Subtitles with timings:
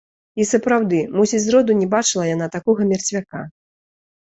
[0.43, 3.47] І сапраўды, мусіць зроду не бачыла яна такога мерцвяка.